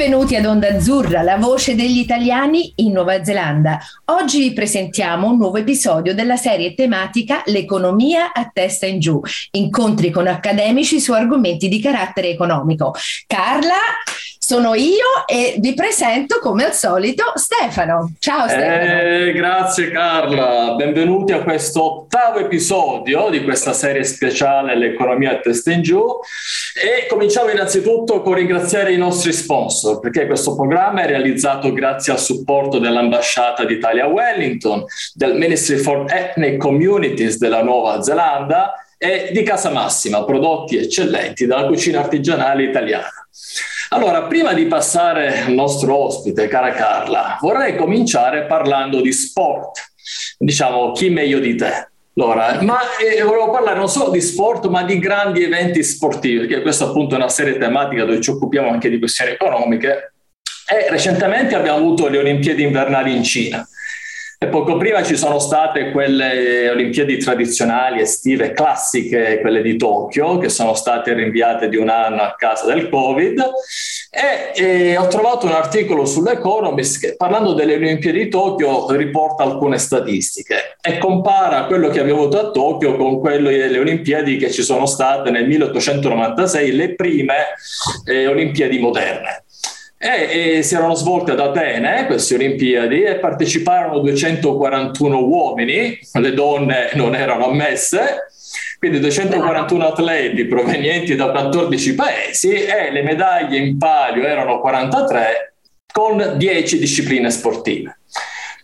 [0.00, 3.78] Benvenuti ad Onda Azzurra, la voce degli italiani in Nuova Zelanda.
[4.06, 10.10] Oggi vi presentiamo un nuovo episodio della serie tematica L'economia a testa in giù, incontri
[10.10, 12.94] con accademici su argomenti di carattere economico.
[13.26, 13.76] Carla,
[14.50, 18.14] sono io e vi presento come al solito Stefano.
[18.18, 19.28] Ciao Stefano.
[19.28, 25.70] Eh, grazie Carla, benvenuti a questo ottavo episodio di questa serie speciale L'economia a testa
[25.70, 26.04] in giù
[26.74, 32.18] e cominciamo innanzitutto con ringraziare i nostri sponsor perché questo programma è realizzato grazie al
[32.18, 34.84] supporto dell'ambasciata d'Italia a Wellington,
[35.14, 41.66] del Ministry for Ethnic Communities della Nuova Zelanda e di Casa Massima, prodotti eccellenti dalla
[41.66, 43.28] cucina artigianale italiana.
[43.90, 49.80] Allora, prima di passare al nostro ospite, cara Carla, vorrei cominciare parlando di sport.
[50.38, 51.90] Diciamo, chi meglio di te?
[52.16, 56.62] Allora, ma eh, volevo parlare non solo di sport, ma di grandi eventi sportivi, perché
[56.62, 60.14] questa appunto è una serie tematica dove ci occupiamo anche di questioni economiche.
[60.68, 63.66] E recentemente abbiamo avuto le Olimpiadi invernali in Cina.
[64.42, 70.48] E poco prima ci sono state quelle Olimpiadi tradizionali, estive, classiche, quelle di Tokyo, che
[70.48, 73.38] sono state rinviate di un anno a causa del Covid.
[74.08, 79.76] E, e ho trovato un articolo sull'Economist che parlando delle Olimpiadi di Tokyo riporta alcune
[79.76, 84.62] statistiche e compara quello che avevo avuto a Tokyo con quelle delle Olimpiadi che ci
[84.62, 87.34] sono state nel 1896, le prime
[88.06, 89.44] eh, Olimpiadi moderne.
[90.02, 96.88] E, e, si erano svolte ad Atene queste Olimpiadi e parteciparono 241 uomini, le donne
[96.94, 98.28] non erano ammesse,
[98.78, 105.56] quindi 241 atleti provenienti da 14 paesi e le medaglie in palio erano 43
[105.92, 107.99] con 10 discipline sportive.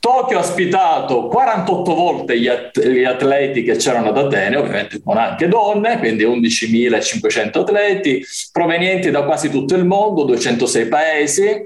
[0.06, 5.16] Tokyo ha ospitato 48 volte gli, at- gli, atleti che c'erano ad Atene, ovviamente con
[5.16, 11.64] anche donne, quindi 11.500 atleti provenienti da quasi tutto il mondo, 206 paesi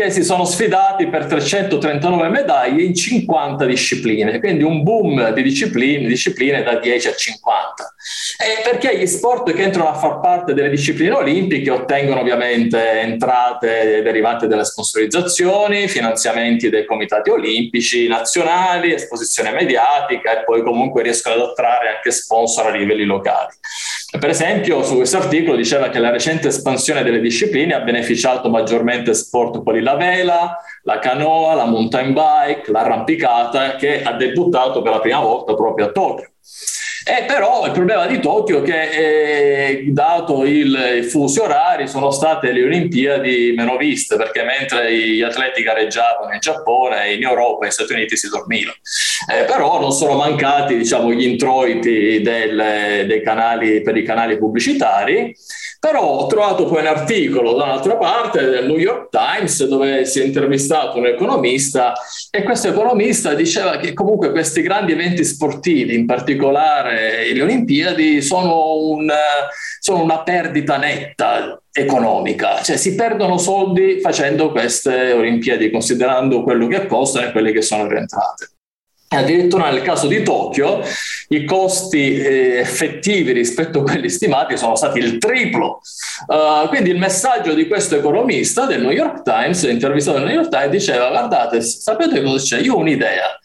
[0.00, 6.08] che si sono sfidati per 339 medaglie in 50 discipline, quindi un boom di discipline,
[6.08, 7.94] discipline da 10 a 50.
[8.38, 14.00] E perché gli sport che entrano a far parte delle discipline olimpiche ottengono ovviamente entrate
[14.02, 21.42] derivanti dalle sponsorizzazioni, finanziamenti dei comitati olimpici nazionali, esposizione mediatica e poi comunque riescono ad
[21.42, 23.54] attrarre anche sponsor a livelli locali.
[24.18, 29.14] Per esempio, su questo articolo diceva che la recente espansione delle discipline ha beneficiato maggiormente
[29.14, 35.00] sport quali la vela, la canoa, la mountain bike, l'arrampicata, che ha debuttato per la
[35.00, 36.28] prima volta proprio a Tokyo.
[37.04, 42.52] E però il problema di Tokyo è che, eh, dato il fusi orari, sono state
[42.52, 47.72] le Olimpiadi meno viste, perché mentre gli atleti gareggiavano in Giappone, in Europa e negli
[47.72, 48.72] Stati Uniti si dormiva.
[49.30, 55.34] Eh, però non sono mancati diciamo, gli introiti del, canali, per i canali pubblicitari
[55.80, 60.20] però ho trovato poi un articolo da un'altra parte del New York Times dove si
[60.20, 61.94] è intervistato un economista
[62.30, 68.76] e questo economista diceva che comunque questi grandi eventi sportivi, in particolare le Olimpiadi, sono,
[68.76, 69.10] un,
[69.80, 76.86] sono una perdita netta economica, cioè si perdono soldi facendo queste Olimpiadi, considerando quello che
[76.86, 78.50] costano e quelle che sono rientrate.
[79.12, 80.82] Addirittura nel caso di Tokyo
[81.30, 85.80] i costi eh, effettivi rispetto a quelli stimati sono stati il triplo.
[86.28, 90.48] Uh, quindi il messaggio di questo economista del New York Times, intervistato nel New York
[90.48, 92.62] Times, diceva guardate, sapete cosa c'è?
[92.62, 93.36] Io ho un'idea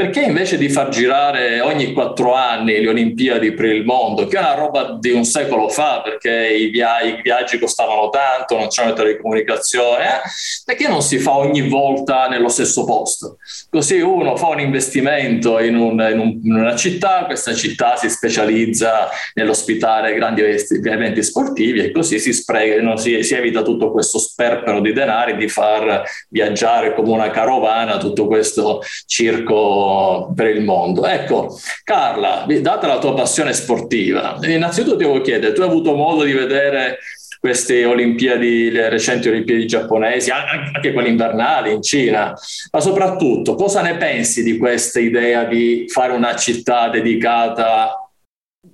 [0.00, 4.40] perché invece di far girare ogni quattro anni le Olimpiadi per il mondo, che è
[4.40, 8.94] una roba di un secolo fa, perché i, via- i viaggi costavano tanto, non c'erano
[8.94, 10.20] telecomunicazioni, eh?
[10.64, 13.36] perché non si fa ogni volta nello stesso posto?
[13.68, 18.08] Così uno fa un investimento in, un, in, un, in una città, questa città si
[18.08, 24.18] specializza nell'ospitare grandi eventi sportivi e così si, spreca, no, si, si evita tutto questo
[24.18, 29.88] sperpero di denari, di far viaggiare come una carovana tutto questo circo
[30.34, 31.06] per il mondo.
[31.06, 36.24] Ecco, Carla, data la tua passione sportiva, innanzitutto ti devo chiedere, tu hai avuto modo
[36.24, 36.98] di vedere
[37.40, 42.34] queste Olimpiadi, le recenti Olimpiadi giapponesi, anche quelle invernali in Cina,
[42.70, 47.94] ma soprattutto cosa ne pensi di questa idea di fare una città dedicata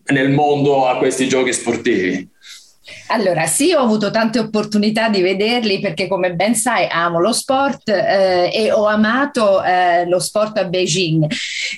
[0.06, 2.28] nel mondo a questi giochi sportivi?
[3.08, 7.88] Allora, sì, ho avuto tante opportunità di vederli perché, come ben sai, amo lo sport
[7.88, 11.26] eh, e ho amato eh, lo sport a Beijing.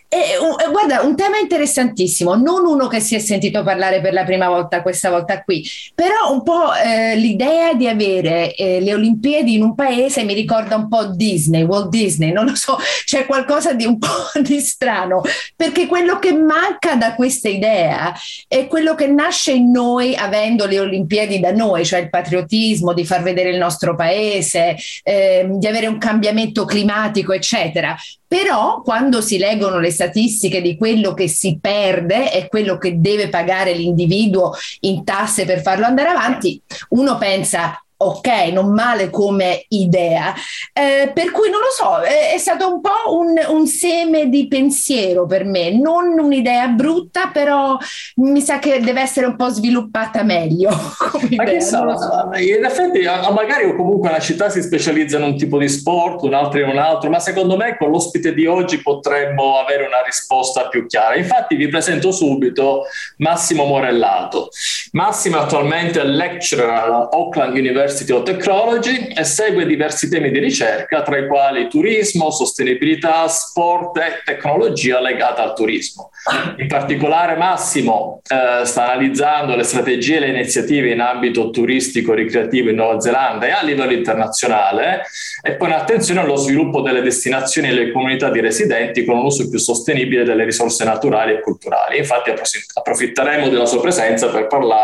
[0.09, 4.25] E, uh, guarda, un tema interessantissimo, non uno che si è sentito parlare per la
[4.25, 9.55] prima volta questa volta qui, però un po' eh, l'idea di avere eh, le Olimpiadi
[9.55, 13.75] in un paese mi ricorda un po' Disney, Walt Disney, non lo so, c'è qualcosa
[13.75, 14.09] di un po'
[14.41, 15.23] di strano,
[15.57, 18.15] perché quello che manca da questa idea
[18.47, 22.93] è quello che nasce in noi avendo le Olimpiadi Olimpiadi da noi, cioè il patriottismo,
[22.93, 27.97] di far vedere il nostro paese, eh, di avere un cambiamento climatico, eccetera.
[28.27, 33.29] Però quando si leggono le statistiche di quello che si perde e quello che deve
[33.29, 36.61] pagare l'individuo in tasse per farlo andare avanti,
[36.91, 40.33] uno pensa ok, non male come idea.
[40.73, 44.47] Eh, per cui non lo so, è, è stato un po' un, un, seme di
[44.47, 47.77] pensiero per me, non un'idea brutta, però
[48.17, 50.71] mi sa che deve essere un po' sviluppata meglio.
[51.37, 52.31] Ma idea, sa, so.
[52.39, 56.69] in effetti magari comunque una città si specializza in un tipo di sport, un'altra in
[56.69, 61.17] un altro, ma secondo me con l'ospite di oggi potremmo avere una risposta più chiara.
[61.17, 62.85] Infatti vi presento subito
[63.17, 64.51] Massimo Morellato.
[64.93, 71.03] Massimo attualmente è lecturer alla University University of Technology e segue diversi temi di ricerca,
[71.03, 76.11] tra i quali turismo, sostenibilità, sport e tecnologia legata al turismo.
[76.57, 82.71] In particolare Massimo eh, sta analizzando le strategie e le iniziative in ambito turistico ricreativo
[82.71, 85.03] in Nuova Zelanda e a livello internazionale
[85.43, 89.49] e pone attenzione allo sviluppo delle destinazioni e le comunità di residenti con un uso
[89.49, 91.99] più sostenibile delle risorse naturali e culturali.
[91.99, 92.33] Infatti
[92.75, 94.78] approfitteremo della sua presenza per parlare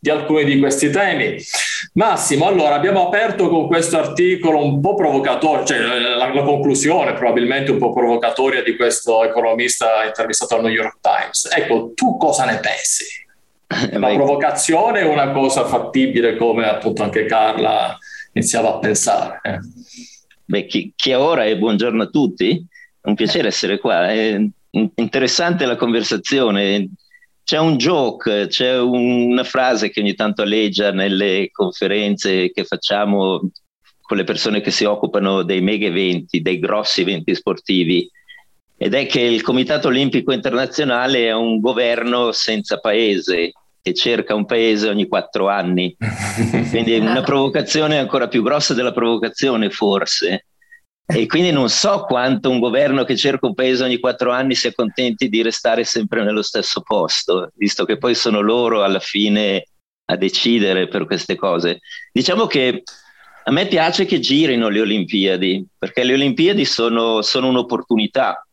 [0.00, 1.36] di alcuni di questi temi.
[1.94, 7.70] Massimo, allora abbiamo aperto con questo articolo un po' provocatorio, cioè la, la conclusione probabilmente
[7.70, 11.48] un po' provocatoria di questo economista intervistato al New York Times.
[11.54, 13.04] Ecco, tu cosa ne pensi?
[13.66, 17.96] È una provocazione o una cosa fattibile come appunto anche Carla
[18.32, 19.40] iniziava a pensare?
[19.42, 19.58] Eh?
[20.44, 22.64] Beh, chi, chi è ora e buongiorno a tutti,
[23.02, 24.08] un piacere essere qua.
[24.08, 24.40] È
[24.70, 26.88] interessante la conversazione
[27.48, 33.40] c'è un joke, c'è una frase che ogni tanto alleggia nelle conferenze che facciamo
[34.02, 38.06] con le persone che si occupano dei mega eventi, dei grossi eventi sportivi,
[38.76, 44.44] ed è che il Comitato Olimpico Internazionale è un governo senza paese, che cerca un
[44.44, 45.96] paese ogni quattro anni.
[46.68, 50.48] Quindi è una provocazione ancora più grossa della provocazione, forse.
[51.10, 54.74] E quindi non so quanto un governo che cerca un paese ogni quattro anni sia
[54.74, 59.68] contenti di restare sempre nello stesso posto, visto che poi sono loro alla fine
[60.04, 61.78] a decidere per queste cose.
[62.12, 62.82] Diciamo che
[63.44, 68.46] a me piace che girino le Olimpiadi, perché le Olimpiadi sono, sono un'opportunità.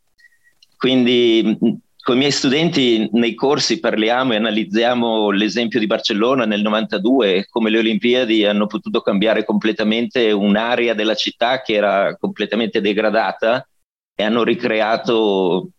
[0.78, 1.58] Quindi
[2.06, 7.72] con i miei studenti nei corsi parliamo e analizziamo l'esempio di Barcellona nel 92, come
[7.72, 13.68] le Olimpiadi hanno potuto cambiare completamente un'area della città che era completamente degradata
[14.14, 15.70] e hanno ricreato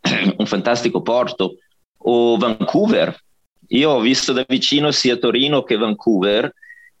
[0.38, 1.58] un fantastico porto.
[1.98, 3.14] O Vancouver.
[3.68, 6.54] Io ho visto da vicino sia Torino che Vancouver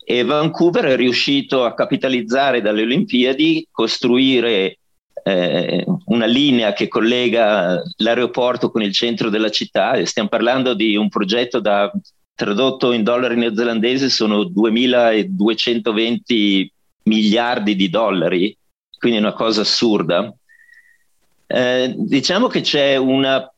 [0.04, 4.80] e Vancouver è riuscito a capitalizzare dalle Olimpiadi, costruire
[5.28, 11.08] eh, una linea che collega l'aeroporto con il centro della città stiamo parlando di un
[11.08, 11.90] progetto da
[12.32, 16.72] tradotto in dollari neozelandesi sono 2220
[17.04, 18.56] miliardi di dollari,
[18.98, 20.32] quindi una cosa assurda.
[21.48, 23.52] Eh, diciamo che c'è una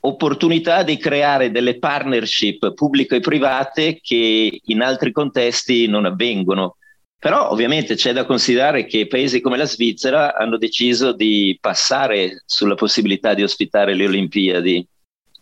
[0.00, 6.76] opportunità di creare delle partnership pubbliche e private che in altri contesti non avvengono.
[7.24, 12.74] Però ovviamente c'è da considerare che paesi come la Svizzera hanno deciso di passare sulla
[12.74, 14.86] possibilità di ospitare le Olimpiadi,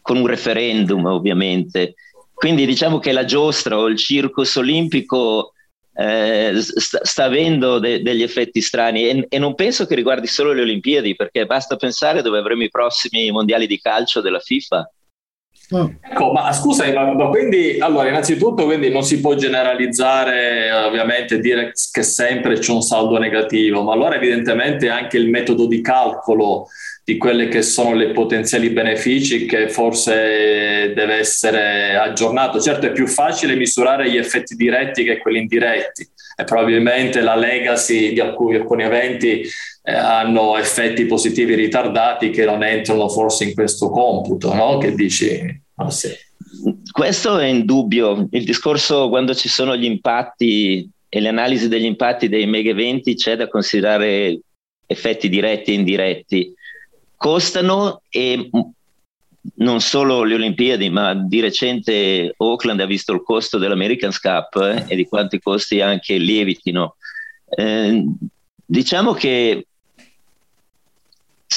[0.01, 1.95] con un referendum ovviamente.
[2.33, 5.55] Quindi diciamo che la giostra o il circus olimpico
[5.95, 10.63] eh, sta, avendo de- degli effetti strani e, e, non penso che riguardi solo le
[10.63, 14.89] Olimpiadi, perché basta pensare dove avremo i prossimi mondiali di calcio della FIFA
[15.75, 15.87] Mm.
[16.03, 21.73] Ecco, ma scusami, ma, ma, quindi, allora, innanzitutto, quindi non si può generalizzare, ovviamente, dire
[21.91, 26.67] che sempre c'è un saldo negativo, ma allora evidentemente anche il metodo di calcolo
[27.05, 32.61] di quelli che sono le potenziali benefici che forse deve essere aggiornato.
[32.61, 38.13] Certo è più facile misurare gli effetti diretti che quelli indiretti e probabilmente la legacy
[38.13, 39.45] di alcuni, alcuni eventi
[39.83, 44.79] eh, hanno effetti positivi ritardati che non entrano forse in questo computo, no?
[44.79, 45.61] Che dici?
[45.77, 46.11] Ah, sì.
[46.91, 48.29] Questo è indubbio.
[48.31, 53.15] Il discorso quando ci sono gli impatti e le analisi degli impatti dei mega eventi
[53.15, 54.39] c'è da considerare
[54.87, 56.55] effetti diretti e indiretti.
[57.17, 58.49] Costano e
[59.57, 64.85] non solo le Olimpiadi, ma di recente Oakland ha visto il costo dell'American Cup eh,
[64.87, 66.97] e di quanti costi anche lievitino.
[67.49, 68.05] Eh,
[68.65, 69.67] diciamo che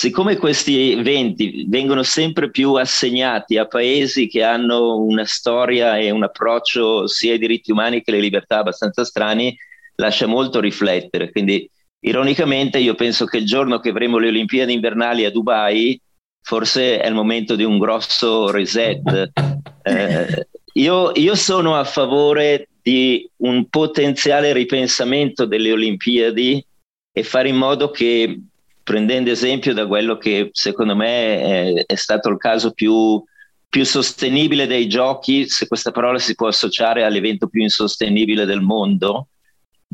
[0.05, 6.21] siccome questi eventi vengono sempre più assegnati a paesi che hanno una storia e un
[6.21, 9.57] approccio sia ai diritti umani che alle libertà abbastanza strani,
[9.95, 11.31] lascia molto riflettere.
[11.31, 11.67] Quindi,
[12.01, 15.99] ironicamente, io penso che il giorno che avremo le Olimpiadi invernali a Dubai,
[16.39, 19.31] forse è il momento di un grosso reset.
[19.87, 26.65] Eh, io, io sono a favore di un potenziale ripensamento delle Olimpiadi
[27.11, 28.39] e fare in modo che,
[28.85, 33.21] prendendo esempio da quello che secondo me è, è stato il caso più,
[33.67, 39.29] più, sostenibile dei giochi, se questa parola si può associare all'evento più insostenibile del mondo,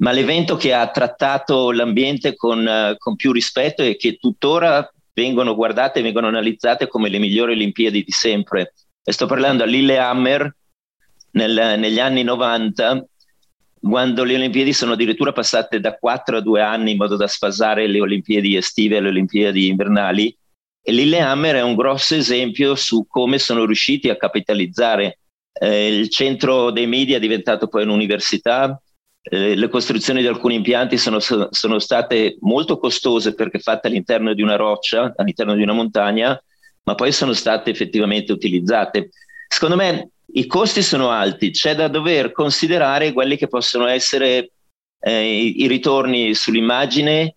[0.02, 6.00] ma l'evento che ha trattato l'ambiente con, con più rispetto e che tuttora vengono guardate
[6.00, 8.74] e vengono analizzate come le migliori Olimpiadi di sempre.
[9.02, 10.54] E sto parlando a Lillehammer
[11.32, 13.06] nel, negli anni 90,
[13.82, 17.88] quando le Olimpiadi sono addirittura passate da 4 a 2 anni in modo da sfasare
[17.88, 20.36] le Olimpiadi estive e le Olimpiadi invernali.
[20.84, 25.20] E Lillehammer è un grosso esempio su come sono riusciti a capitalizzare.
[25.54, 28.80] Eh, il centro dei media è diventato poi un'università,
[29.24, 34.42] eh, le costruzioni di alcuni impianti sono, sono, state molto costose perché fatte all'interno di
[34.42, 36.42] una roccia, all'interno di una montagna,
[36.84, 39.10] ma poi sono state effettivamente utilizzate.
[39.48, 44.52] Secondo me i costi sono alti, c'è da dover considerare quelli che possono essere
[45.00, 47.36] eh, i, ritorni sull'immagine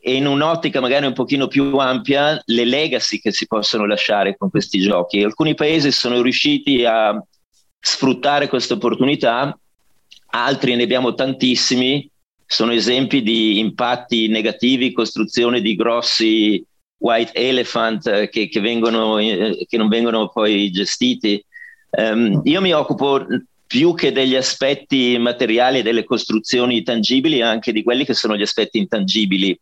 [0.00, 4.50] e in un'ottica magari un pochino più ampia le legacy che si possono lasciare con
[4.50, 5.22] questi giochi.
[5.22, 7.22] Alcuni paesi sono riusciti a
[7.78, 9.56] sfruttare questa opportunità
[10.34, 12.10] altri ne abbiamo tantissimi,
[12.44, 16.64] sono esempi di impatti negativi, costruzione di grossi
[16.98, 21.42] white elephant eh, che, che, vengono, eh, che non vengono poi gestiti.
[21.96, 23.24] Um, io mi occupo
[23.66, 28.42] più che degli aspetti materiali e delle costruzioni tangibili, anche di quelli che sono gli
[28.42, 29.58] aspetti intangibili.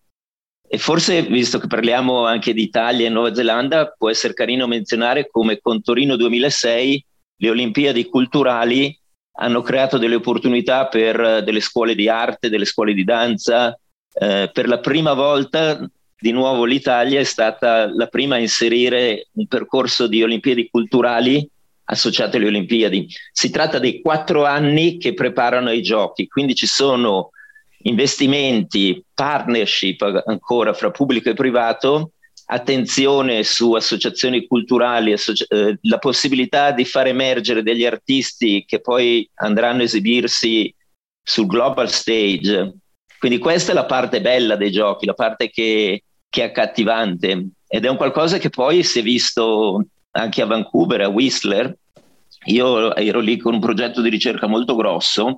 [0.68, 5.28] E forse, visto che parliamo anche di Italia e Nuova Zelanda, può essere carino menzionare
[5.30, 7.04] come con Torino 2006
[7.36, 8.96] le Olimpiadi culturali
[9.34, 13.76] hanno creato delle opportunità per eh, delle scuole di arte, delle scuole di danza.
[14.12, 19.46] Eh, per la prima volta, di nuovo, l'Italia è stata la prima a inserire un
[19.46, 21.48] percorso di Olimpiadi culturali
[21.84, 23.08] associate alle Olimpiadi.
[23.32, 27.30] Si tratta dei quattro anni che preparano i giochi, quindi ci sono
[27.84, 32.12] investimenti, partnership ancora fra pubblico e privato
[32.46, 39.28] attenzione su associazioni culturali, associ- eh, la possibilità di far emergere degli artisti che poi
[39.34, 40.72] andranno a esibirsi
[41.22, 42.74] sul global stage.
[43.18, 47.84] Quindi questa è la parte bella dei giochi, la parte che, che è accattivante ed
[47.84, 51.76] è un qualcosa che poi si è visto anche a Vancouver, a Whistler.
[52.46, 55.36] Io ero lì con un progetto di ricerca molto grosso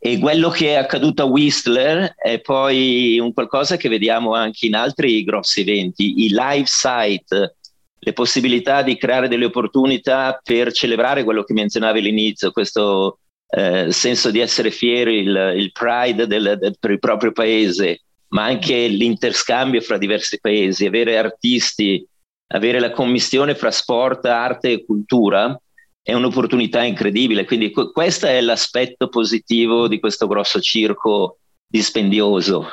[0.00, 4.76] e quello che è accaduto a Whistler è poi un qualcosa che vediamo anche in
[4.76, 7.56] altri grossi eventi, i live site,
[7.98, 13.18] le possibilità di creare delle opportunità per celebrare quello che menzionavi all'inizio, questo
[13.48, 18.44] eh, senso di essere fieri, il, il pride del, del, per il proprio paese, ma
[18.44, 22.06] anche l'interscambio fra diversi paesi, avere artisti,
[22.48, 25.58] avere la commissione fra sport, arte e cultura
[26.02, 27.44] è un'opportunità incredibile.
[27.44, 32.66] Quindi qu- questo è l'aspetto positivo di questo grosso circo dispendioso.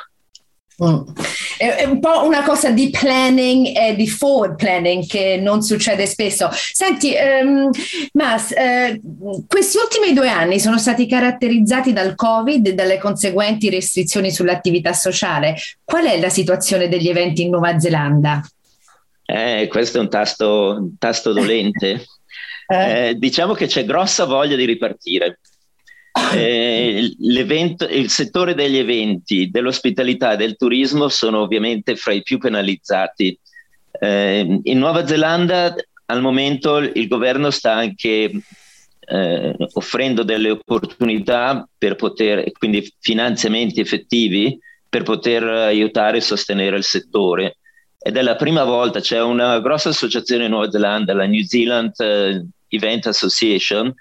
[0.82, 1.00] Mm.
[1.56, 6.50] È un po' una cosa di planning e di forward planning che non succede spesso.
[6.52, 7.70] Senti, um,
[8.12, 9.00] Mas, eh,
[9.46, 15.56] questi ultimi due anni sono stati caratterizzati dal Covid e dalle conseguenti restrizioni sull'attività sociale.
[15.82, 18.42] Qual è la situazione degli eventi in Nuova Zelanda?
[19.26, 22.04] Eh, questo è un tasto, un tasto dolente.
[22.68, 23.10] Eh.
[23.10, 25.38] eh, diciamo che c'è grossa voglia di ripartire.
[26.34, 33.38] Eh, il settore degli eventi, dell'ospitalità e del turismo sono ovviamente fra i più penalizzati.
[34.00, 35.74] Eh, in Nuova Zelanda
[36.06, 38.30] al momento il governo sta anche
[39.08, 46.84] eh, offrendo delle opportunità per poter, quindi finanziamenti effettivi per poter aiutare e sostenere il
[46.84, 47.58] settore.
[48.06, 51.92] Ed è la prima volta, c'è una grossa associazione in Nuova Zelanda, la New Zealand
[51.98, 53.92] eh, Event Association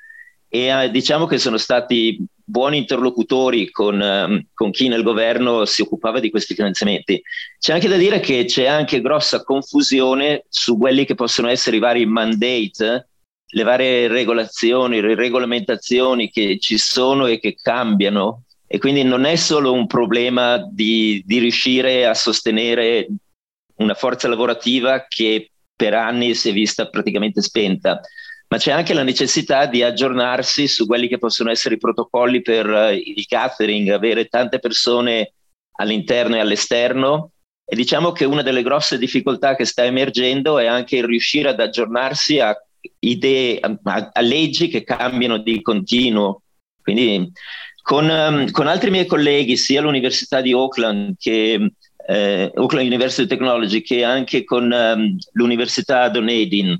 [0.48, 5.82] e eh, diciamo che sono stati buoni interlocutori con, eh, con, chi nel governo si
[5.82, 7.20] occupava di questi finanziamenti.
[7.58, 11.80] C'è anche da dire che c'è anche grossa confusione su quelli che possono essere i
[11.80, 13.10] vari mandate,
[13.44, 18.44] le varie regolazioni, le regolamentazioni che ci sono e che cambiano.
[18.68, 23.08] E quindi non è solo un problema di, di riuscire a sostenere
[23.78, 28.00] una forza lavorativa che per anni si è vista praticamente spenta,
[28.48, 32.68] ma c'è anche la necessità di aggiornarsi su quelli che possono essere i protocolli per
[32.68, 35.34] uh, il catering, avere tante persone
[35.78, 37.32] all'interno e all'esterno.
[37.68, 41.60] E diciamo che una delle grosse difficoltà che sta emergendo è anche il riuscire ad
[41.60, 42.56] aggiornarsi a
[43.00, 46.44] idee, a, a leggi che cambiano di continuo.
[46.82, 47.32] Quindi
[47.82, 51.72] con, um, con, altri miei colleghi, sia all'Università di Auckland che
[52.08, 56.80] eh, Auckland University Technology, che anche con um, l'Università Dunedin,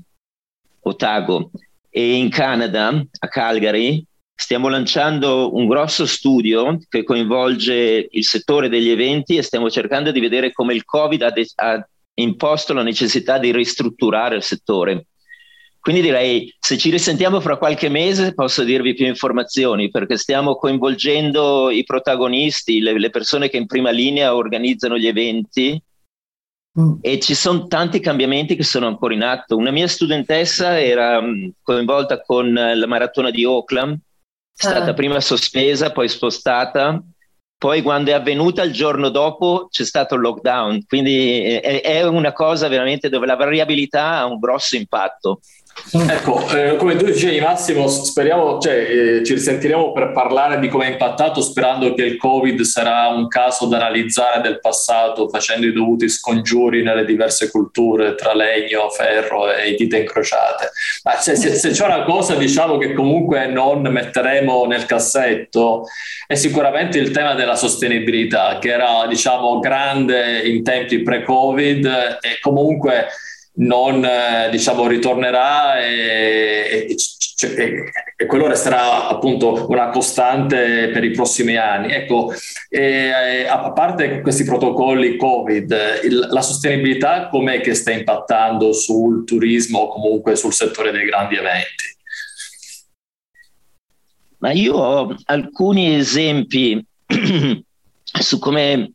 [0.82, 1.50] Otago,
[1.90, 4.04] e in Canada, a Calgary,
[4.34, 10.20] stiamo lanciando un grosso studio che coinvolge il settore degli eventi e stiamo cercando di
[10.20, 15.06] vedere come il Covid ha, de- ha imposto la necessità di ristrutturare il settore.
[15.86, 21.70] Quindi direi, se ci risentiamo fra qualche mese posso dirvi più informazioni perché stiamo coinvolgendo
[21.70, 25.80] i protagonisti, le, le persone che in prima linea organizzano gli eventi
[26.80, 26.94] mm.
[27.00, 29.56] e ci sono tanti cambiamenti che sono ancora in atto.
[29.56, 33.98] Una mia studentessa era mm, coinvolta con la maratona di Auckland, è
[34.52, 34.94] stata ah.
[34.94, 37.00] prima sospesa, poi spostata,
[37.56, 42.32] poi quando è avvenuta il giorno dopo c'è stato il lockdown, quindi è, è una
[42.32, 45.38] cosa veramente dove la variabilità ha un grosso impatto.
[45.92, 50.86] Ecco, eh, come tu dicevi Massimo, speriamo, cioè, eh, ci risentiremo per parlare di come
[50.86, 55.72] è impattato, sperando che il Covid sarà un caso da analizzare del passato, facendo i
[55.72, 60.70] dovuti scongiuri nelle diverse culture tra legno, ferro e dita incrociate.
[61.04, 65.84] Ma cioè, se, se, c'è una cosa, diciamo, che comunque non metteremo nel cassetto,
[66.26, 73.08] è sicuramente il tema della sostenibilità, che era, diciamo, grande in tempi pre-Covid e comunque
[73.56, 81.56] non eh, diciamo, ritornerà e, e, e, quello resterà appunto una costante per i prossimi
[81.56, 81.92] anni.
[81.92, 82.32] Ecco,
[82.68, 89.80] e, a parte questi protocolli Covid, il, la sostenibilità com'è che sta impattando sul turismo
[89.80, 91.94] o comunque sul settore dei grandi eventi?
[94.38, 96.84] Ma io ho alcuni esempi
[98.02, 98.90] su come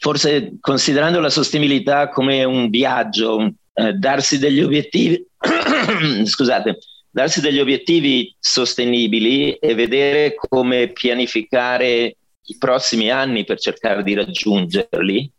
[0.00, 5.24] forse considerando la sostenibilità come un viaggio, eh, darsi degli obiettivi,
[6.24, 6.78] scusate,
[7.10, 15.32] darsi degli obiettivi sostenibili e vedere come pianificare i prossimi anni per cercare di raggiungerli.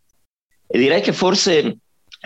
[0.67, 1.77] E direi che forse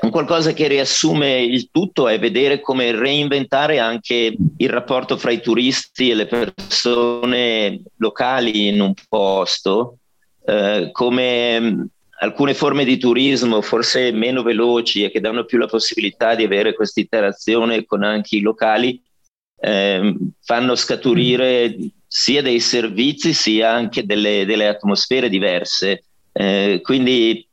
[0.01, 5.41] un qualcosa che riassume il tutto è vedere come reinventare anche il rapporto fra i
[5.41, 9.97] turisti e le persone locali in un posto,
[10.45, 16.35] eh, come alcune forme di turismo forse meno veloci e che danno più la possibilità
[16.35, 19.01] di avere questa interazione con anche i locali,
[19.59, 21.75] eh, fanno scaturire
[22.07, 26.03] sia dei servizi sia anche delle, delle atmosfere diverse.
[26.31, 27.47] Eh, quindi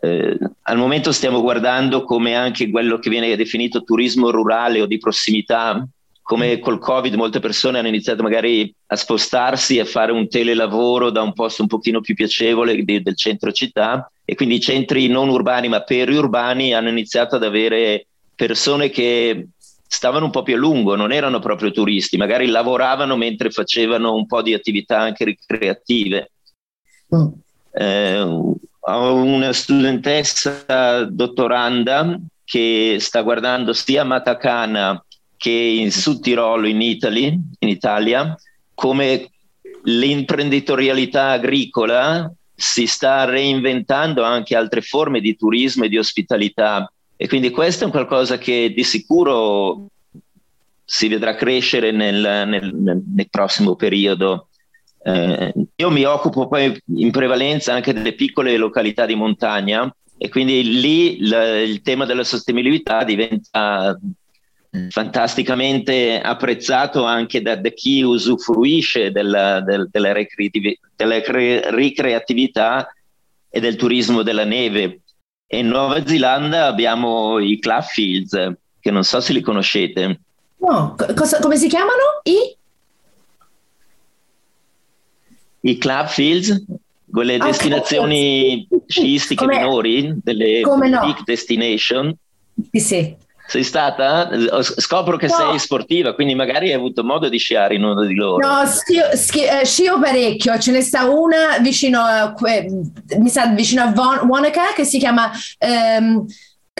[0.00, 4.98] eh, al momento stiamo guardando come anche quello che viene definito turismo rurale o di
[4.98, 5.86] prossimità
[6.24, 11.20] come col Covid molte persone hanno iniziato magari a spostarsi e fare un telelavoro da
[11.20, 15.28] un posto un pochino più piacevole di, del centro città e quindi i centri non
[15.28, 19.48] urbani ma periurbani hanno iniziato ad avere persone che
[19.86, 24.26] stavano un po' più a lungo, non erano proprio turisti, magari lavoravano mentre facevano un
[24.26, 26.30] po' di attività anche ricreative.
[27.14, 27.26] Mm.
[27.70, 28.18] Eh,
[28.86, 35.04] ho una studentessa dottoranda che sta guardando sia Matacana
[35.44, 38.34] che in Sud Tirolo, in, Italy, in Italia,
[38.72, 39.28] come
[39.82, 47.50] l'imprenditorialità agricola si sta reinventando anche altre forme di turismo e di ospitalità e quindi
[47.50, 49.88] questo è un qualcosa che di sicuro
[50.82, 54.48] si vedrà crescere nel, nel, nel prossimo periodo.
[55.02, 60.80] Eh, io mi occupo poi in prevalenza anche delle piccole località di montagna e quindi
[60.80, 63.94] lì la, il tema della sostenibilità diventa
[64.88, 71.20] fantasticamente apprezzato anche da, da chi usufruisce della, del, della, ricreativ- della
[71.70, 72.92] ricreatività
[73.48, 75.00] e del turismo della neve.
[75.46, 80.20] E in Nuova Zelanda abbiamo i Club Fields, che non so se li conoscete.
[80.56, 82.20] No, cosa, come si chiamano?
[82.24, 82.56] I?
[85.60, 86.64] I Club Fields,
[87.10, 91.22] quelle ah, destinazioni sciistiche minori, delle no?
[91.24, 92.12] destination.
[92.72, 93.16] Sì, sì.
[93.46, 94.30] Sei stata?
[94.62, 95.34] Scopro che no.
[95.34, 98.46] sei sportiva, quindi magari hai avuto modo di sciare in uno di loro.
[98.46, 100.58] No, schio, schio, eh, scio parecchio.
[100.58, 102.70] Ce ne sta una vicino a, eh,
[103.18, 106.26] mi sa, vicino a Von, Wanaka che si chiama um,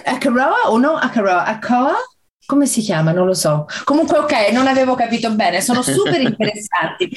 [0.04, 0.96] Akaroa o no?
[0.96, 1.44] Akaroa?
[1.44, 1.96] Akaroa?
[2.46, 3.12] Come si chiama?
[3.12, 3.66] Non lo so.
[3.84, 5.60] Comunque, ok, non avevo capito bene.
[5.60, 7.10] Sono super interessanti.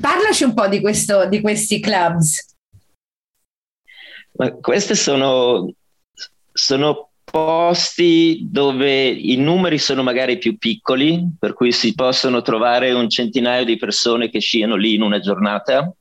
[0.00, 2.56] Parlaci un po' di, questo, di questi clubs.
[4.32, 5.70] Ma queste sono,
[6.52, 13.08] sono posti dove i numeri sono magari più piccoli, per cui si possono trovare un
[13.08, 15.92] centinaio di persone che sciano lì in una giornata,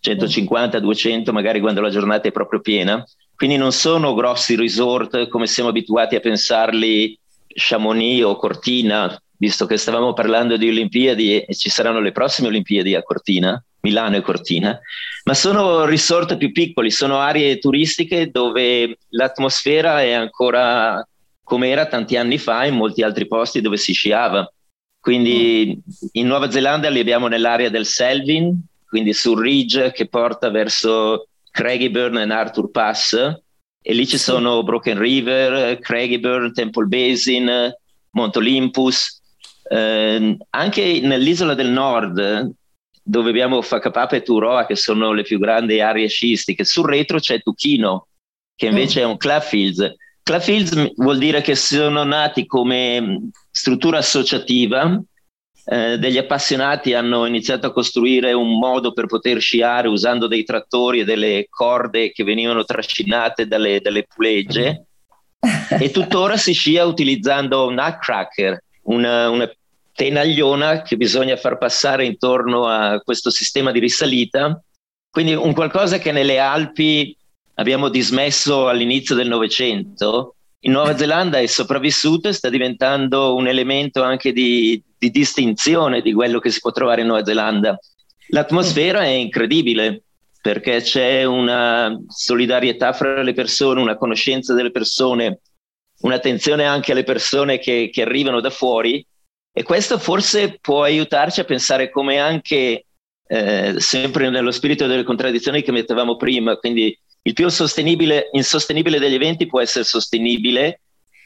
[0.00, 3.04] 150, 200 magari quando la giornata è proprio piena.
[3.34, 9.76] Quindi non sono grossi resort come siamo abituati a pensarli Chamonix o Cortina, visto che
[9.76, 14.78] stavamo parlando di Olimpiadi e ci saranno le prossime Olimpiadi a Cortina, Milano e Cortina,
[15.24, 21.06] ma sono resort più piccoli, sono aree turistiche dove l'atmosfera è ancora
[21.42, 24.50] come era tanti anni fa in molti altri posti dove si sciava.
[24.98, 25.80] Quindi
[26.12, 32.18] in Nuova Zelanda li abbiamo nell'area del Selvin, quindi sul ridge che porta verso Craigieburn
[32.18, 33.14] e Arthur Pass,
[33.80, 37.72] e lì ci sono Broken River, Craigieburn, Temple Basin,
[38.10, 39.15] Mount Olympus.
[39.68, 42.54] Eh, anche nell'isola del nord
[43.08, 46.64] dove abbiamo Facapapa e Turoa, che sono le più grandi aree sciistiche.
[46.64, 48.08] Sul retro c'è Tuchino,
[48.56, 49.02] che invece mm.
[49.02, 49.94] è un Claffields.
[50.24, 55.00] Claffields vuol dire che sono nati come struttura associativa,
[55.68, 61.00] eh, degli appassionati hanno iniziato a costruire un modo per poter sciare usando dei trattori
[61.00, 64.86] e delle corde che venivano trascinate dalle, dalle pulegge
[65.78, 69.50] e tuttora si scia utilizzando un nutcracker, una, una
[69.92, 74.60] tenagliona che bisogna far passare intorno a questo sistema di risalita.
[75.10, 77.16] Quindi un qualcosa che nelle Alpi
[77.54, 84.02] abbiamo dismesso all'inizio del Novecento, in Nuova Zelanda è sopravvissuto e sta diventando un elemento
[84.02, 87.78] anche di, di distinzione di quello che si può trovare in Nuova Zelanda.
[88.28, 90.02] L'atmosfera è incredibile
[90.40, 95.40] perché c'è una solidarietà fra le persone, una conoscenza delle persone,
[96.00, 99.04] un'attenzione anche alle persone che, che arrivano da fuori
[99.52, 102.84] e questo forse può aiutarci a pensare come anche,
[103.26, 109.14] eh, sempre nello spirito delle contraddizioni che mettevamo prima, quindi il più sostenibile, insostenibile degli
[109.14, 110.82] eventi può essere sostenibile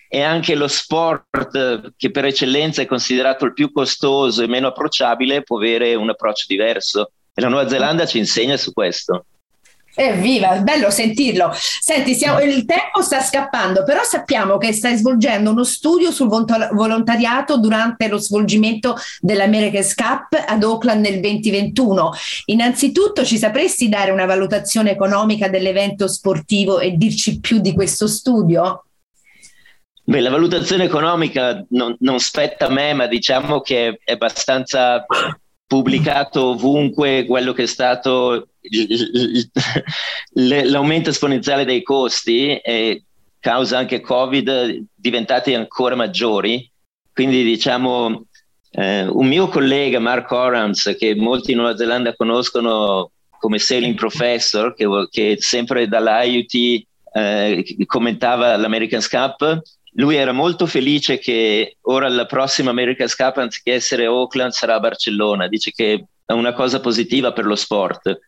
[0.08, 5.42] e anche lo sport che per eccellenza è considerato il più costoso e meno approcciabile
[5.42, 7.12] può avere un approccio diverso.
[7.34, 9.26] E la Nuova Zelanda ci insegna su questo.
[9.94, 11.50] Evviva, bello sentirlo.
[11.52, 17.58] Senti, siamo, il tempo sta scappando, però sappiamo che stai svolgendo uno studio sul volontariato
[17.58, 22.12] durante lo svolgimento dell'America's Cup ad Auckland nel 2021.
[22.46, 28.84] Innanzitutto ci sapresti dare una valutazione economica dell'evento sportivo e dirci più di questo studio?
[30.04, 35.04] Beh, la valutazione economica non, non spetta a me, ma diciamo che è abbastanza
[35.66, 38.49] pubblicato ovunque quello che è stato
[40.32, 43.04] l'aumento esponenziale dei costi e
[43.38, 46.70] causa anche Covid diventati ancora maggiori.
[47.12, 48.26] Quindi diciamo
[48.72, 54.74] eh, un mio collega Mark Orams, che molti in Nuova Zelanda conoscono come sailing professor,
[54.74, 59.62] che, che sempre dall'IUT eh, commentava l'American Cup,
[59.94, 65.48] lui era molto felice che ora la prossima America's Cup, anziché essere Auckland, sarà Barcellona.
[65.48, 68.18] Dice che è una cosa positiva per lo sport.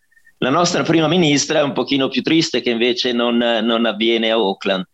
[0.42, 4.34] La nostra prima ministra è un pochino più triste che invece non, non avviene a
[4.34, 4.84] Auckland.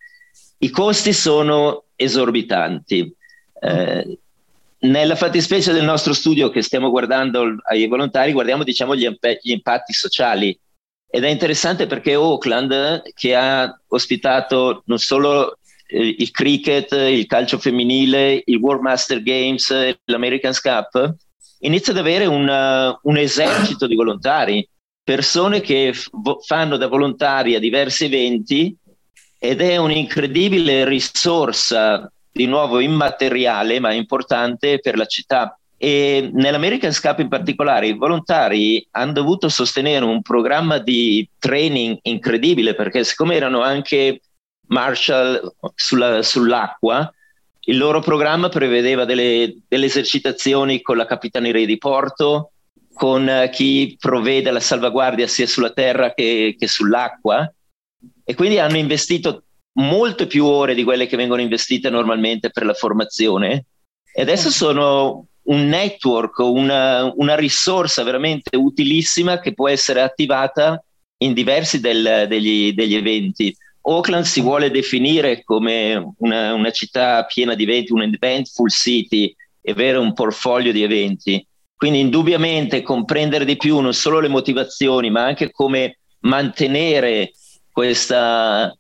[0.59, 3.11] I costi sono esorbitanti.
[3.59, 4.19] Eh,
[4.81, 9.09] nella fattispecie del nostro studio che stiamo guardando ai volontari, guardiamo diciamo, gli,
[9.41, 10.57] gli impatti sociali.
[11.11, 15.57] Ed è interessante perché Auckland, che ha ospitato non solo
[15.87, 21.15] eh, il cricket, il calcio femminile, il World Master Games, l'American Cup,
[21.61, 24.69] inizia ad avere una, un esercito di volontari,
[25.09, 26.11] persone che f-
[26.45, 28.77] fanno da volontari a diversi eventi
[29.39, 35.59] ed è un'incredibile risorsa, di nuovo immateriale ma importante per la città.
[35.79, 42.75] E nell'American Cup in particolare i volontari hanno dovuto sostenere un programma di training incredibile
[42.75, 44.21] perché siccome erano anche
[44.67, 47.11] Marshall sulla, sull'acqua,
[47.61, 52.51] il loro programma prevedeva delle, delle, esercitazioni con la capitaneria di porto,
[52.99, 57.51] con uh, chi provvede alla salvaguardia sia sulla terra che, che sull'acqua
[58.25, 62.75] e quindi hanno investito molte più ore di quelle che vengono investite normalmente per la
[62.75, 63.67] formazione
[64.13, 70.83] e adesso sono un network, una, una risorsa veramente utilissima che può essere attivata
[71.19, 73.57] in diversi del, degli, degli eventi.
[73.83, 79.71] Auckland si vuole definire come una, una città piena di eventi, un eventful city e
[79.71, 81.47] avere un portfolio di eventi.
[81.79, 87.31] Quindi indubbiamente comprendere di più non solo le motivazioni, ma anche come mantenere
[87.71, 88.75] questo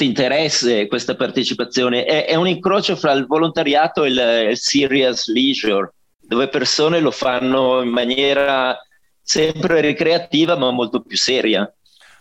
[0.00, 2.04] interesse, questa partecipazione.
[2.04, 7.10] È, è, un incrocio fra il volontariato e il, il serious leisure, dove persone lo
[7.10, 8.78] fanno in maniera
[9.22, 11.72] sempre ricreativa ma molto più seria.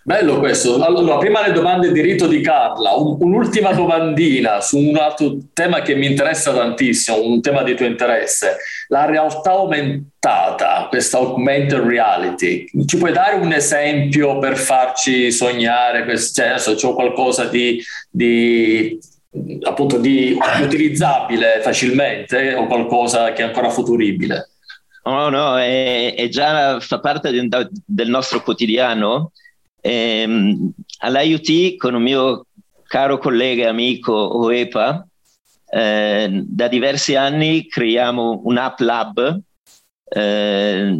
[0.04, 0.84] Bello questo.
[0.84, 5.84] Allora, prima le domande di rito di Carla, un, un'ultima domandina su un altro tema
[5.84, 12.66] che mi interessa tantissimo, un tema di tuo interesse, la realtà aumentata, questa augmented reality.
[12.84, 16.04] Ci puoi dare un esempio per farci sognare?
[16.18, 18.98] Cioè, c'è qualcosa di, di
[19.62, 24.50] appunto di utilizzabile facilmente o qualcosa che è ancora futuribile?
[25.04, 29.32] No, no, è, è già fa parte del nostro quotidiano
[29.82, 32.46] Ehm, all'IUT con un mio
[32.86, 35.08] caro collega e amico OEPA,
[35.74, 39.40] eh, da diversi anni creiamo un app lab.
[40.04, 41.00] Eh,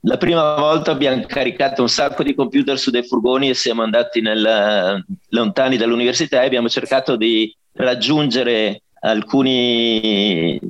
[0.00, 4.20] la prima volta abbiamo caricato un sacco di computer su dei furgoni e siamo andati
[4.20, 10.60] nel, lontani dall'università e abbiamo cercato di raggiungere alcuni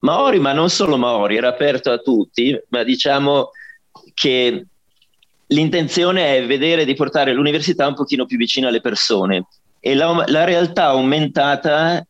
[0.00, 3.50] Maori, ma non solo Maori, era aperto a tutti, ma diciamo
[4.14, 4.66] che
[5.50, 9.46] l'intenzione è vedere di portare l'università un pochino più vicino alle persone.
[9.80, 12.04] E la, la realtà aumentata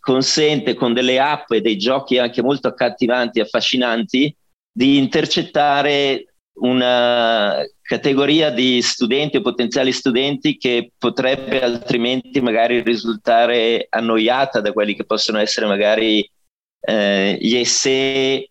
[0.00, 4.34] consente con delle app e dei giochi anche molto accattivanti e affascinanti
[4.72, 14.60] di intercettare una categoria di studenti o potenziali studenti che potrebbe altrimenti magari risultare annoiata
[14.60, 16.28] da quelli che possono essere magari
[16.80, 18.48] eh, gli essay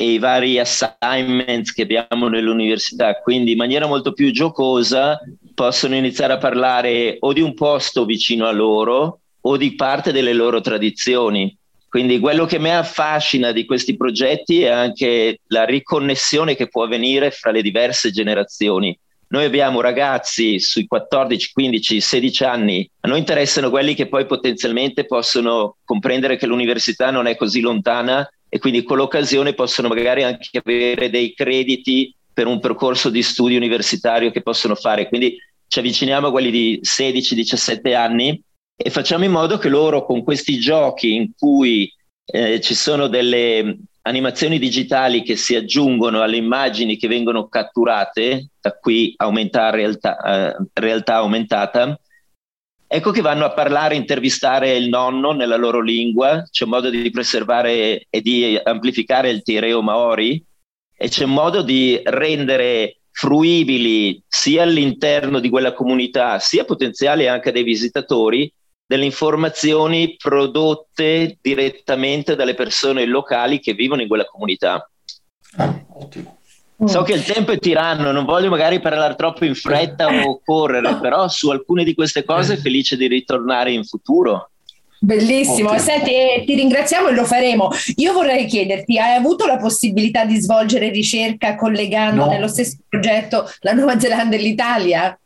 [0.00, 5.18] e i vari assignments che abbiamo nell'università, quindi in maniera molto più giocosa
[5.54, 10.34] possono iniziare a parlare o di un posto vicino a loro o di parte delle
[10.34, 11.52] loro tradizioni.
[11.88, 17.32] Quindi quello che mi affascina di questi progetti è anche la riconnessione che può avvenire
[17.32, 18.96] fra le diverse generazioni.
[19.30, 25.06] Noi abbiamo ragazzi sui 14, 15, 16 anni, a noi interessano quelli che poi potenzialmente
[25.06, 30.60] possono comprendere che l'università non è così lontana e quindi con l'occasione possono magari anche
[30.62, 35.08] avere dei crediti per un percorso di studio universitario che possono fare.
[35.08, 38.40] Quindi ci avviciniamo a quelli di 16-17 anni
[38.76, 41.92] e facciamo in modo che loro con questi giochi in cui
[42.24, 48.72] eh, ci sono delle animazioni digitali che si aggiungono alle immagini che vengono catturate, da
[48.72, 51.98] qui aumentare realtà, eh, realtà aumentata,
[52.90, 58.06] Ecco che vanno a parlare, intervistare il nonno nella loro lingua, c'è modo di preservare
[58.08, 60.42] e di amplificare il tireo maori
[60.96, 67.62] e c'è modo di rendere fruibili sia all'interno di quella comunità, sia potenziali anche dei
[67.62, 68.50] visitatori,
[68.86, 74.90] delle informazioni prodotte direttamente dalle persone locali che vivono in quella comunità.
[75.56, 76.37] Ah, ottimo.
[76.86, 80.96] So che il tempo è tiranno, non voglio magari parlare troppo in fretta o correre,
[81.00, 84.50] però su alcune di queste cose felice di ritornare in futuro.
[85.00, 87.70] Bellissimo, Senti, eh, ti ringraziamo e lo faremo.
[87.96, 92.30] Io vorrei chiederti, hai avuto la possibilità di svolgere ricerca collegando no.
[92.30, 95.18] nello stesso progetto la Nuova Zelanda e l'Italia?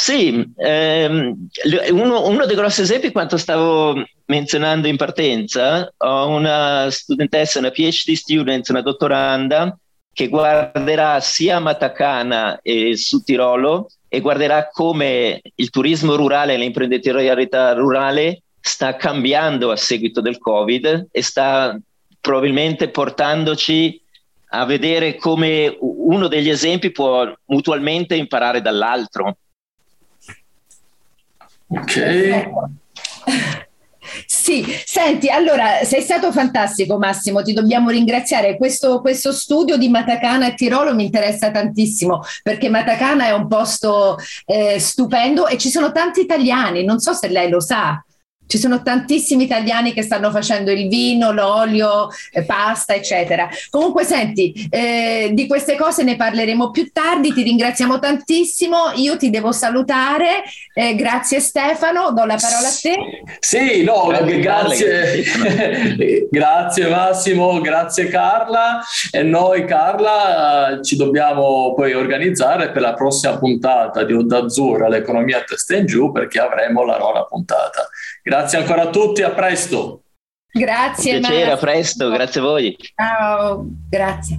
[0.00, 1.48] Sì, ehm,
[1.90, 8.12] uno, uno, dei grossi esempi, quanto stavo menzionando in partenza, ho una studentessa, una PhD
[8.12, 9.76] student, una dottoranda,
[10.12, 17.72] che guarderà sia Matacana e Sud Tirolo e guarderà come il turismo rurale e l'imprenditorialità
[17.72, 21.76] rurale sta cambiando a seguito del Covid e sta
[22.20, 24.00] probabilmente portandoci
[24.50, 29.38] a vedere come uno degli esempi può mutualmente imparare dall'altro.
[31.68, 32.50] Ok.
[34.26, 38.56] Sì, senti, allora sei stato fantastico Massimo, ti dobbiamo ringraziare.
[38.56, 44.16] Questo, questo, studio di Matacana e Tirolo mi interessa tantissimo perché Matacana è un posto
[44.46, 48.02] eh, stupendo e ci sono tanti italiani, non so se lei lo sa.
[48.48, 53.48] Ci sono tantissimi italiani che stanno facendo il vino, l'olio, eh, pasta, eccetera.
[53.68, 57.32] Comunque, senti, eh, di queste cose ne parleremo più tardi.
[57.32, 58.92] Ti ringraziamo tantissimo.
[58.96, 60.42] Io ti devo salutare.
[60.72, 62.96] Eh, grazie Stefano, do la parola a te.
[63.38, 68.80] Sì, no, grazie, grazie, grazie Massimo, grazie Carla.
[69.10, 75.38] E noi, Carla, ci dobbiamo poi organizzare per la prossima puntata di Onda Azzurra, l'economia
[75.38, 77.88] a testa in giù, perché avremo la nona puntata.
[78.28, 80.02] Grazie ancora a tutti, a presto.
[80.52, 81.14] Grazie.
[81.14, 82.76] Un piacere, a presto, grazie a voi.
[82.94, 84.38] Ciao, grazie.